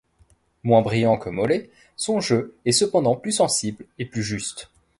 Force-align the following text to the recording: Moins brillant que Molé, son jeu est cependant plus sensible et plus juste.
Moins 0.63 0.81
brillant 0.81 1.15
que 1.15 1.29
Molé, 1.29 1.69
son 1.95 2.19
jeu 2.21 2.55
est 2.65 2.71
cependant 2.71 3.15
plus 3.15 3.33
sensible 3.33 3.85
et 3.99 4.05
plus 4.07 4.23
juste. 4.23 4.71